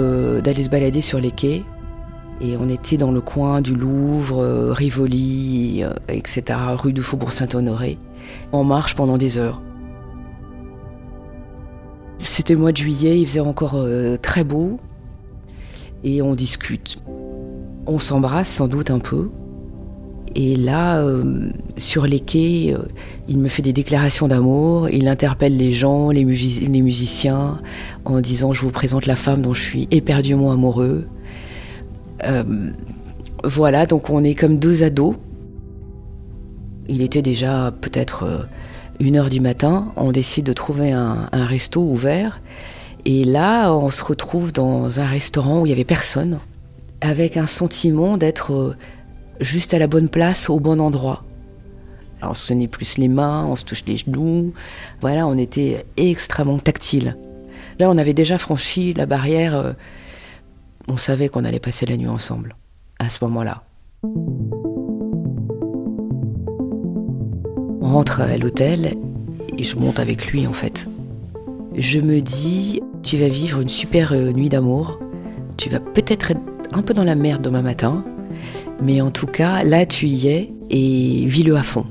d'aller 0.44 0.64
se 0.64 0.70
balader 0.70 1.02
sur 1.02 1.20
les 1.20 1.32
quais. 1.32 1.64
Et 2.42 2.58
on 2.58 2.68
était 2.70 2.98
dans 2.98 3.12
le 3.12 3.22
coin 3.22 3.62
du 3.62 3.76
Louvre, 3.76 4.72
Rivoli, 4.72 5.84
etc., 6.08 6.60
rue 6.76 6.94
du 6.94 7.02
Faubourg 7.02 7.32
Saint-Honoré. 7.32 7.98
On 8.52 8.64
marche 8.64 8.96
pendant 8.96 9.18
des 9.18 9.38
heures. 9.38 9.62
C'était 12.20 12.54
le 12.54 12.60
mois 12.60 12.72
de 12.72 12.78
juillet, 12.78 13.20
il 13.20 13.28
faisait 13.28 13.40
encore 13.40 13.78
très 14.22 14.44
beau. 14.44 14.80
Et 16.04 16.22
on 16.22 16.36
discute. 16.36 16.98
On 17.86 18.00
s'embrasse 18.00 18.50
sans 18.50 18.68
doute 18.68 18.90
un 18.90 19.00
peu. 19.00 19.30
Et 20.36 20.56
là, 20.56 21.00
euh, 21.00 21.50
sur 21.78 22.08
les 22.08 22.20
quais, 22.20 22.74
euh, 22.74 22.80
il 23.28 23.38
me 23.38 23.48
fait 23.48 23.62
des 23.62 23.74
déclarations 23.74 24.28
d'amour, 24.28 24.90
il 24.90 25.08
interpelle 25.08 25.56
les 25.58 25.74
gens, 25.74 26.10
les, 26.10 26.26
musiciens, 26.26 27.62
en 28.06 28.20
disant 28.20 28.52
je 28.52 28.62
vous 28.62 28.72
présente 28.72 29.06
la 29.06 29.16
femme 29.16 29.42
dont 29.42 29.54
je 29.54 29.62
suis 29.62 29.88
éperdument 29.92 30.52
amoureux. 30.52 31.06
Euh, 32.24 32.44
voilà, 33.44 33.86
donc 33.86 34.10
on 34.10 34.24
est 34.24 34.34
comme 34.34 34.58
deux 34.58 34.84
ados. 34.84 35.16
Il 36.88 37.02
était 37.02 37.22
déjà 37.22 37.72
peut-être 37.82 38.48
une 39.00 39.16
heure 39.18 39.30
du 39.30 39.40
matin, 39.40 39.92
on 39.96 40.12
décide 40.12 40.46
de 40.46 40.54
trouver 40.54 40.92
un, 40.92 41.30
un 41.32 41.46
resto 41.46 41.82
ouvert. 41.82 42.42
Et 43.06 43.24
là, 43.24 43.74
on 43.74 43.90
se 43.90 44.04
retrouve 44.04 44.52
dans 44.52 45.00
un 45.00 45.06
restaurant 45.06 45.62
où 45.62 45.66
il 45.66 45.70
n'y 45.70 45.74
avait 45.74 45.84
personne 45.84 46.40
avec 47.02 47.38
un 47.38 47.48
sentiment 47.48 48.18
d'être 48.18 48.76
juste 49.40 49.74
à 49.74 49.80
la 49.80 49.88
bonne 49.88 50.10
place, 50.10 50.50
au 50.50 50.60
bon 50.60 50.80
endroit. 50.80 51.24
Alors, 52.20 52.32
on 52.32 52.36
se 52.36 52.48
tenait 52.48 52.68
plus 52.68 52.98
les 52.98 53.10
mains, 53.10 53.46
on 53.46 53.56
se 53.56 53.66
touche 53.66 53.84
les 53.86 53.98
genoux. 53.98 54.54
Voilà, 55.02 55.28
on 55.28 55.38
était 55.38 55.86
extrêmement 55.98 56.58
tactile. 56.58 57.18
Là, 57.80 57.90
on 57.90 57.98
avait 57.98 58.14
déjà 58.14 58.38
franchi 58.38 58.94
la 58.94 59.06
barrière. 59.06 59.56
Euh, 59.56 59.74
on 60.88 60.98
savait 60.98 61.30
qu'on 61.30 61.44
allait 61.44 61.60
passer 61.60 61.86
la 61.86 61.98
nuit 61.98 62.08
ensemble, 62.08 62.56
à 63.00 63.10
ce 63.10 63.24
moment-là. 63.26 63.64
On 67.82 67.88
rentre 67.88 68.22
à 68.22 68.38
l'hôtel 68.38 68.94
et 69.58 69.64
je 69.64 69.78
monte 69.78 70.00
avec 70.00 70.32
lui, 70.32 70.48
en 70.48 70.54
fait. 70.54 70.88
Je 71.76 72.00
me 72.00 72.22
dis, 72.22 72.82
tu 73.02 73.18
vas 73.18 73.28
vivre 73.28 73.60
une 73.60 73.70
super 73.70 74.14
euh, 74.14 74.32
nuit 74.32 74.50
d'amour. 74.50 75.00
Tu 75.58 75.70
vas 75.70 75.80
peut-être 75.80 76.32
être 76.32 76.40
un 76.72 76.82
peu 76.82 76.94
dans 76.94 77.04
la 77.04 77.16
merde 77.16 77.42
demain 77.42 77.62
matin, 77.62 78.06
mais 78.82 79.02
en 79.02 79.12
tout 79.12 79.28
cas, 79.28 79.64
là, 79.64 79.86
tu 79.86 80.08
y 80.08 80.28
es 80.28 80.54
et 80.70 81.26
vis-le 81.26 81.56
à 81.56 81.64
fond. 81.64 81.86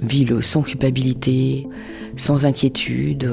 Vis-le 0.00 0.40
sans 0.42 0.62
culpabilité, 0.62 1.66
sans 2.16 2.44
inquiétude. 2.44 3.24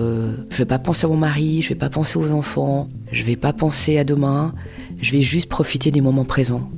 Je 0.49 0.57
vais 0.57 0.65
pas 0.65 0.79
penser 0.79 1.05
à 1.05 1.09
mon 1.09 1.17
mari, 1.17 1.61
je 1.61 1.69
vais 1.69 1.75
pas 1.75 1.89
penser 1.89 2.17
aux 2.17 2.31
enfants, 2.31 2.89
je 3.11 3.23
vais 3.23 3.35
pas 3.35 3.53
penser 3.53 3.97
à 3.97 4.03
demain, 4.03 4.53
je 5.01 5.11
vais 5.11 5.21
juste 5.21 5.49
profiter 5.49 5.91
des 5.91 6.01
moments 6.01 6.25
présents. 6.25 6.69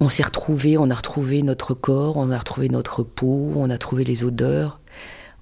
On 0.00 0.08
s'est 0.08 0.24
retrouvés, 0.24 0.76
on 0.78 0.90
a 0.90 0.94
retrouvé 0.94 1.42
notre 1.42 1.74
corps, 1.74 2.16
on 2.16 2.30
a 2.30 2.38
retrouvé 2.38 2.68
notre 2.68 3.02
peau, 3.04 3.52
on 3.54 3.70
a 3.70 3.78
trouvé 3.78 4.02
les 4.02 4.24
odeurs, 4.24 4.80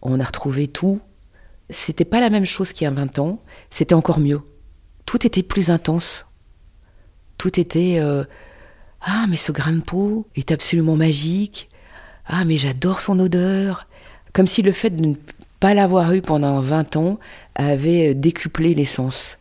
on 0.02 0.20
a 0.20 0.24
retrouvé 0.24 0.68
tout. 0.68 1.00
C'était 1.70 2.04
pas 2.04 2.20
la 2.20 2.30
même 2.30 2.44
chose 2.44 2.72
qu'il 2.72 2.84
y 2.84 2.88
a 2.88 2.90
20 2.90 3.18
ans, 3.20 3.42
c'était 3.70 3.94
encore 3.94 4.20
mieux. 4.20 4.40
Tout 5.06 5.26
était 5.26 5.42
plus 5.42 5.70
intense, 5.70 6.26
tout 7.40 7.58
était 7.58 7.96
euh, 7.98 8.22
Ah, 9.00 9.24
mais 9.30 9.36
ce 9.36 9.50
grain 9.50 9.72
de 9.72 9.80
peau 9.80 10.26
est 10.36 10.52
absolument 10.52 10.94
magique. 10.94 11.70
Ah, 12.26 12.44
mais 12.44 12.58
j'adore 12.58 13.00
son 13.00 13.18
odeur. 13.18 13.88
Comme 14.34 14.46
si 14.46 14.60
le 14.60 14.72
fait 14.72 14.90
de 14.90 15.06
ne 15.06 15.14
pas 15.58 15.72
l'avoir 15.72 16.12
eu 16.12 16.20
pendant 16.20 16.60
20 16.60 16.96
ans 16.96 17.18
avait 17.54 18.14
décuplé 18.14 18.74
l'essence. 18.74 19.38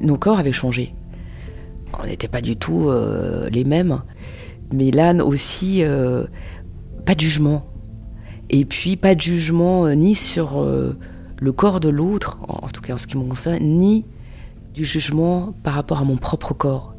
Nos 0.00 0.18
corps 0.18 0.38
avaient 0.38 0.52
changé. 0.52 0.94
On 1.98 2.04
n'était 2.04 2.28
pas 2.28 2.42
du 2.42 2.56
tout 2.56 2.90
euh, 2.90 3.48
les 3.48 3.64
mêmes. 3.64 4.02
Mais 4.74 4.90
là 4.90 5.14
aussi, 5.24 5.82
euh, 5.84 6.26
pas 7.06 7.14
de 7.14 7.20
jugement. 7.20 7.64
Et 8.50 8.66
puis 8.66 8.96
pas 8.96 9.14
de 9.14 9.22
jugement 9.22 9.88
ni 9.94 10.14
sur 10.14 10.62
le 11.40 11.52
corps 11.52 11.80
de 11.80 11.88
l'autre, 11.88 12.40
en 12.46 12.68
tout 12.68 12.82
cas 12.82 12.94
en 12.94 12.98
ce 12.98 13.06
qui 13.06 13.16
me 13.16 13.26
concerne, 13.26 13.62
ni 13.64 14.04
du 14.74 14.84
jugement 14.84 15.54
par 15.62 15.74
rapport 15.74 16.00
à 16.00 16.04
mon 16.04 16.16
propre 16.16 16.54
corps. 16.54 16.94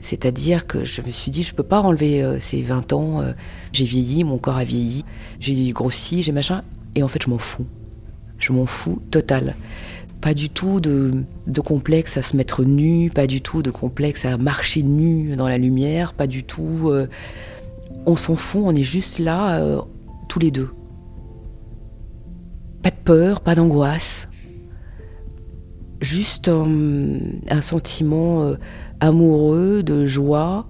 C'est-à-dire 0.00 0.66
que 0.66 0.84
je 0.84 1.02
me 1.02 1.10
suis 1.10 1.30
dit, 1.30 1.42
je 1.42 1.54
peux 1.54 1.64
pas 1.64 1.80
enlever 1.80 2.22
euh, 2.22 2.38
ces 2.40 2.62
20 2.62 2.92
ans, 2.92 3.20
euh, 3.20 3.32
j'ai 3.72 3.84
vieilli, 3.84 4.22
mon 4.24 4.38
corps 4.38 4.56
a 4.56 4.64
vieilli, 4.64 5.04
j'ai 5.40 5.70
grossi, 5.72 6.22
j'ai 6.22 6.32
machin, 6.32 6.62
et 6.94 7.02
en 7.02 7.08
fait 7.08 7.22
je 7.22 7.30
m'en 7.30 7.38
fous. 7.38 7.66
Je 8.38 8.52
m'en 8.52 8.66
fous 8.66 9.02
total. 9.10 9.56
Pas 10.20 10.34
du 10.34 10.50
tout 10.50 10.80
de, 10.80 11.24
complexe 11.64 12.16
à 12.16 12.22
se 12.22 12.36
mettre 12.36 12.64
nu, 12.64 13.10
pas 13.10 13.26
du 13.26 13.40
tout 13.40 13.62
de 13.62 13.70
complexe 13.70 14.24
à 14.24 14.36
marcher 14.36 14.82
nu 14.82 15.34
dans 15.36 15.48
la 15.48 15.58
lumière, 15.58 16.12
pas 16.12 16.26
du 16.26 16.44
tout. 16.44 16.90
Euh, 16.90 17.08
on 18.06 18.14
s'en 18.14 18.36
fout, 18.36 18.62
on 18.64 18.74
est 18.74 18.84
juste 18.84 19.18
là, 19.18 19.60
tous 20.28 20.38
les 20.38 20.50
deux. 20.50 20.70
Pas 22.82 22.90
de 22.90 22.96
peur, 23.04 23.40
pas 23.40 23.54
d'angoisse, 23.54 24.27
juste 26.00 26.48
un, 26.48 27.60
sentiment 27.60 28.42
euh, 28.42 28.56
amoureux, 29.00 29.82
de 29.82 30.06
joie, 30.06 30.68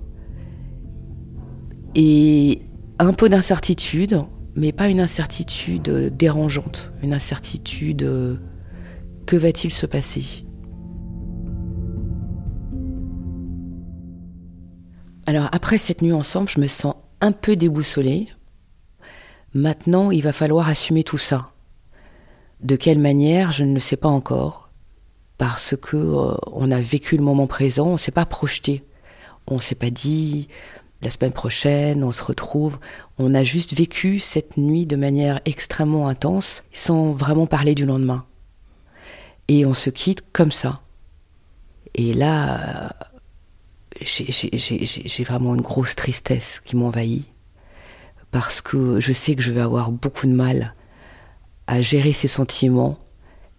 Et 1.94 2.62
un 2.98 3.12
peu 3.12 3.28
d'incertitude, 3.28 4.22
mais 4.54 4.72
pas 4.72 4.88
une 4.88 5.00
incertitude 5.00 6.12
dérangeante, 6.16 6.92
une 7.02 7.14
incertitude 7.14 8.38
que 9.26 9.36
va-t-il 9.36 9.72
se 9.72 9.86
passer? 9.86 10.46
Alors 15.28 15.50
après 15.52 15.76
cette 15.76 16.00
nuit 16.00 16.14
ensemble, 16.14 16.48
je 16.48 16.58
me 16.58 16.66
sens 16.66 16.94
un 17.20 17.32
peu 17.32 17.54
déboussolée. 17.54 18.28
Maintenant, 19.52 20.10
il 20.10 20.22
va 20.22 20.32
falloir 20.32 20.70
assumer 20.70 21.04
tout 21.04 21.18
ça. 21.18 21.52
De 22.62 22.76
quelle 22.76 22.98
manière, 22.98 23.52
je 23.52 23.64
ne 23.64 23.74
le 23.74 23.78
sais 23.78 23.98
pas 23.98 24.08
encore, 24.08 24.67
parce 25.38 25.76
que 25.80 25.96
euh, 25.96 26.36
on 26.52 26.70
a 26.70 26.80
vécu 26.80 27.16
le 27.16 27.22
moment 27.22 27.46
présent, 27.46 27.86
on 27.86 27.96
s'est 27.96 28.10
pas 28.10 28.26
projeté, 28.26 28.84
on 29.46 29.58
s'est 29.58 29.74
pas 29.74 29.90
dit 29.90 30.48
la 31.00 31.10
semaine 31.10 31.32
prochaine, 31.32 32.02
on 32.02 32.12
se 32.12 32.22
retrouve. 32.22 32.78
On 33.18 33.34
a 33.34 33.44
juste 33.44 33.72
vécu 33.72 34.18
cette 34.18 34.56
nuit 34.56 34.84
de 34.84 34.96
manière 34.96 35.40
extrêmement 35.44 36.08
intense, 36.08 36.64
sans 36.72 37.12
vraiment 37.12 37.46
parler 37.46 37.74
du 37.74 37.86
lendemain. 37.86 38.26
Et 39.46 39.64
on 39.64 39.74
se 39.74 39.90
quitte 39.90 40.24
comme 40.32 40.50
ça. 40.50 40.82
Et 41.94 42.12
là, 42.12 42.90
j'ai 44.00 45.24
vraiment 45.24 45.54
une 45.54 45.62
grosse 45.62 45.94
tristesse 45.94 46.60
qui 46.60 46.76
m'envahit 46.76 47.24
parce 48.30 48.60
que 48.60 49.00
je 49.00 49.12
sais 49.12 49.34
que 49.34 49.42
je 49.42 49.52
vais 49.52 49.60
avoir 49.60 49.90
beaucoup 49.90 50.26
de 50.26 50.32
mal 50.32 50.74
à 51.66 51.80
gérer 51.80 52.12
ces 52.12 52.28
sentiments 52.28 52.98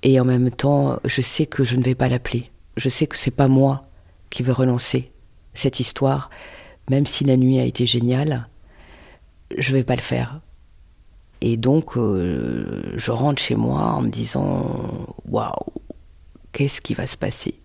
et 0.03 0.19
en 0.19 0.25
même 0.25 0.51
temps 0.51 0.99
je 1.05 1.21
sais 1.21 1.45
que 1.45 1.63
je 1.63 1.75
ne 1.75 1.83
vais 1.83 1.95
pas 1.95 2.09
l'appeler. 2.09 2.51
Je 2.77 2.89
sais 2.89 3.07
que 3.07 3.17
c'est 3.17 3.31
pas 3.31 3.47
moi 3.47 3.83
qui 4.29 4.43
veux 4.43 4.53
relancer 4.53 5.11
cette 5.53 5.79
histoire, 5.79 6.29
même 6.89 7.05
si 7.05 7.23
la 7.23 7.37
nuit 7.37 7.59
a 7.59 7.63
été 7.63 7.85
géniale, 7.85 8.47
je 9.57 9.73
vais 9.73 9.83
pas 9.83 9.95
le 9.95 10.01
faire. 10.01 10.39
Et 11.41 11.57
donc 11.57 11.97
euh, 11.97 12.93
je 12.97 13.11
rentre 13.11 13.41
chez 13.41 13.55
moi 13.55 13.81
en 13.93 14.01
me 14.01 14.09
disant 14.09 15.07
waouh, 15.27 15.53
qu'est-ce 16.51 16.81
qui 16.81 16.93
va 16.93 17.07
se 17.07 17.17
passer? 17.17 17.59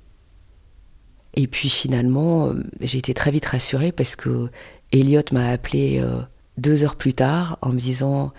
Et 1.34 1.46
puis 1.48 1.68
finalement, 1.68 2.48
euh, 2.48 2.62
j'ai 2.80 2.98
été 2.98 3.14
très 3.14 3.30
vite 3.30 3.46
rassurée 3.46 3.90
parce 3.90 4.14
que 4.14 4.50
Elliot 4.92 5.22
m'a 5.32 5.48
appelé 5.48 5.98
euh, 6.00 6.20
deux 6.58 6.84
heures 6.84 6.96
plus 6.96 7.12
tard 7.12 7.58
en 7.62 7.70
me 7.70 7.78
disant 7.78 8.32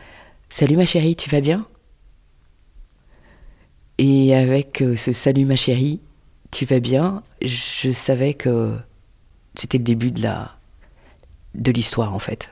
Salut 0.49 0.77
ma 0.77 0.85
chérie, 0.85 1.15
tu 1.15 1.29
vas 1.29 1.41
bien? 1.41 1.67
Et 3.97 4.35
avec 4.35 4.81
euh, 4.81 4.95
ce 4.95 5.13
Salut 5.13 5.45
ma 5.45 5.55
chérie, 5.55 6.01
tu 6.51 6.65
vas 6.65 6.79
bien, 6.79 7.23
je 7.41 7.91
savais 7.91 8.33
que 8.33 8.77
c'était 9.55 9.77
le 9.77 9.83
début 9.83 10.11
de 10.11 10.21
la 10.21 10.51
de 11.53 11.71
l'histoire 11.71 12.13
en 12.13 12.19
fait. 12.19 12.49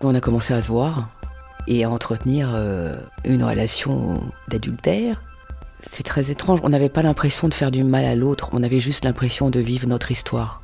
On 0.00 0.14
a 0.14 0.20
commencé 0.20 0.52
à 0.52 0.60
se 0.60 0.68
voir 0.68 1.10
et 1.66 1.84
à 1.84 1.90
entretenir 1.90 2.54
une 3.24 3.42
relation 3.42 4.20
d'adultère 4.48 5.22
c'est 5.90 6.02
très 6.02 6.30
étrange. 6.30 6.60
On 6.62 6.68
n'avait 6.68 6.88
pas 6.88 7.02
l'impression 7.02 7.48
de 7.48 7.54
faire 7.54 7.70
du 7.70 7.84
mal 7.84 8.04
à 8.04 8.14
l'autre, 8.14 8.50
on 8.52 8.62
avait 8.62 8.80
juste 8.80 9.04
l'impression 9.04 9.50
de 9.50 9.60
vivre 9.60 9.86
notre 9.88 10.10
histoire. 10.10 10.62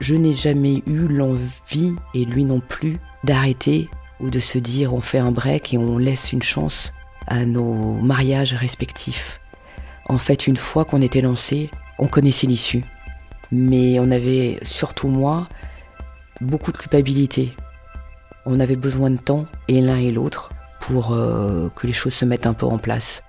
Je 0.00 0.14
n'ai 0.14 0.32
jamais 0.32 0.82
eu 0.86 1.08
l'envie, 1.08 1.94
et 2.14 2.24
lui 2.24 2.44
non 2.44 2.60
plus, 2.60 2.98
d'arrêter 3.24 3.88
ou 4.20 4.30
de 4.30 4.38
se 4.38 4.58
dire 4.58 4.94
on 4.94 5.00
fait 5.00 5.18
un 5.18 5.32
break 5.32 5.74
et 5.74 5.78
on 5.78 5.98
laisse 5.98 6.32
une 6.32 6.42
chance 6.42 6.92
à 7.26 7.44
nos 7.44 7.94
mariages 7.94 8.54
respectifs. 8.54 9.40
En 10.06 10.18
fait, 10.18 10.46
une 10.46 10.56
fois 10.56 10.84
qu'on 10.84 11.02
était 11.02 11.20
lancé, 11.20 11.70
on 11.98 12.08
connaissait 12.08 12.46
l'issue. 12.46 12.84
Mais 13.52 14.00
on 14.00 14.10
avait, 14.10 14.58
surtout 14.62 15.08
moi, 15.08 15.48
beaucoup 16.40 16.72
de 16.72 16.76
culpabilité. 16.76 17.54
On 18.46 18.58
avait 18.58 18.76
besoin 18.76 19.10
de 19.10 19.18
temps, 19.18 19.46
et 19.68 19.80
l'un 19.80 19.98
et 19.98 20.10
l'autre, 20.10 20.50
pour 20.80 21.12
euh, 21.12 21.68
que 21.76 21.86
les 21.86 21.92
choses 21.92 22.14
se 22.14 22.24
mettent 22.24 22.46
un 22.46 22.54
peu 22.54 22.66
en 22.66 22.78
place. 22.78 23.22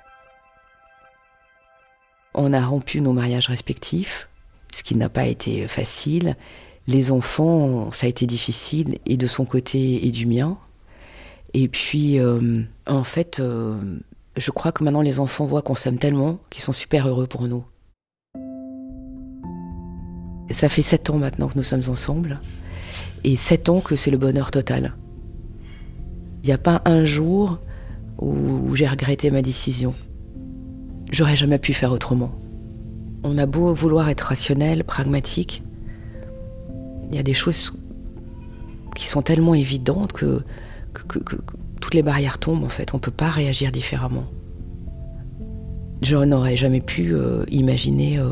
On 2.33 2.53
a 2.53 2.65
rompu 2.65 3.01
nos 3.01 3.13
mariages 3.13 3.47
respectifs, 3.47 4.29
ce 4.73 4.83
qui 4.83 4.95
n'a 4.95 5.09
pas 5.09 5.25
été 5.25 5.67
facile. 5.67 6.37
Les 6.87 7.11
enfants, 7.11 7.91
ça 7.91 8.05
a 8.05 8.09
été 8.09 8.25
difficile, 8.25 8.99
et 9.05 9.17
de 9.17 9.27
son 9.27 9.45
côté 9.45 10.07
et 10.07 10.11
du 10.11 10.25
mien. 10.25 10.57
Et 11.53 11.67
puis, 11.67 12.19
euh, 12.19 12.61
en 12.87 13.03
fait, 13.03 13.39
euh, 13.39 13.77
je 14.37 14.51
crois 14.51 14.71
que 14.71 14.83
maintenant 14.83 15.01
les 15.01 15.19
enfants 15.19 15.45
voient 15.45 15.61
qu'on 15.61 15.75
s'aime 15.75 15.97
tellement 15.97 16.39
qu'ils 16.49 16.63
sont 16.63 16.73
super 16.73 17.07
heureux 17.07 17.27
pour 17.27 17.47
nous. 17.47 17.63
Ça 20.49 20.67
fait 20.67 20.81
sept 20.81 21.09
ans 21.09 21.17
maintenant 21.17 21.47
que 21.47 21.55
nous 21.55 21.63
sommes 21.63 21.87
ensemble, 21.87 22.41
et 23.23 23.35
sept 23.37 23.69
ans 23.69 23.79
que 23.79 23.95
c'est 23.95 24.11
le 24.11 24.17
bonheur 24.17 24.51
total. 24.51 24.95
Il 26.43 26.47
n'y 26.47 26.53
a 26.53 26.57
pas 26.57 26.81
un 26.85 27.05
jour 27.05 27.59
où 28.19 28.75
j'ai 28.75 28.87
regretté 28.87 29.31
ma 29.31 29.41
décision. 29.41 29.93
J'aurais 31.11 31.37
jamais 31.37 31.57
pu 31.57 31.73
faire 31.73 31.91
autrement. 31.91 32.31
On 33.23 33.37
a 33.37 33.45
beau 33.45 33.73
vouloir 33.73 34.09
être 34.09 34.21
rationnel, 34.21 34.83
pragmatique, 34.83 35.63
il 37.11 37.15
y 37.17 37.19
a 37.19 37.23
des 37.23 37.33
choses 37.33 37.73
qui 38.95 39.07
sont 39.07 39.21
tellement 39.21 39.53
évidentes 39.53 40.13
que, 40.13 40.43
toutes 41.81 41.93
les 41.93 42.03
barrières 42.03 42.37
tombent 42.37 42.63
en 42.63 42.69
fait. 42.69 42.93
On 42.93 42.97
ne 42.97 43.01
peut 43.01 43.11
pas 43.11 43.29
réagir 43.29 43.71
différemment. 43.71 44.25
Je 46.01 46.15
n'aurais 46.15 46.55
jamais 46.55 46.81
pu 46.81 47.13
euh, 47.13 47.43
imaginer 47.49 48.17
euh, 48.17 48.31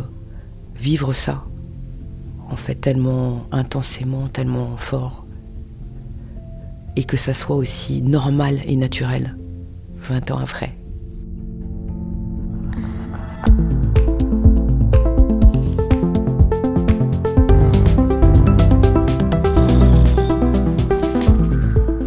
vivre 0.75 1.13
ça, 1.13 1.45
en 2.49 2.55
fait, 2.55 2.75
tellement 2.75 3.45
intensément, 3.51 4.27
tellement 4.27 4.75
fort. 4.75 5.25
Et 6.95 7.03
que 7.03 7.15
ça 7.15 7.35
soit 7.35 7.55
aussi 7.55 8.01
normal 8.01 8.59
et 8.65 8.75
naturel, 8.75 9.37
20 9.97 10.31
ans 10.31 10.39
après. 10.39 10.75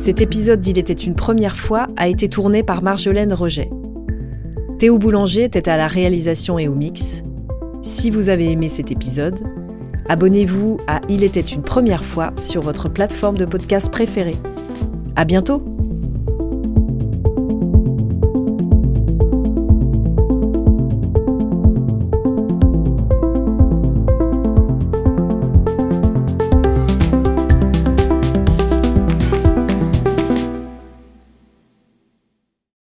Cet 0.03 0.21
épisode 0.21 0.59
d'Il 0.59 0.79
était 0.79 0.93
une 0.95 1.15
première 1.15 1.57
fois 1.57 1.87
a 1.97 2.09
été 2.09 2.29
tourné 2.29 2.65
par 2.65 2.83
Marjolaine 2.83 3.33
Roget. 3.33 3.71
Théo 4.81 4.99
Boulanger 4.99 5.45
était 5.45 5.69
à 5.69 5.77
la 5.77 5.87
réalisation 5.87 6.59
et 6.59 6.67
au 6.67 6.75
mix. 6.75 7.23
Si 7.83 8.11
vous 8.11 8.29
avez 8.29 8.51
aimé 8.51 8.69
cet 8.69 8.91
épisode, 8.91 9.39
abonnez-vous 10.09 10.79
à 10.89 11.01
Il 11.09 11.23
était 11.23 11.39
une 11.39 11.63
première 11.63 12.03
fois 12.03 12.33
sur 12.41 12.63
votre 12.63 12.89
plateforme 12.89 13.39
de 13.39 13.45
podcast 13.45 13.93
préférée. 13.93 14.35
À 15.15 15.25
bientôt! 15.25 15.82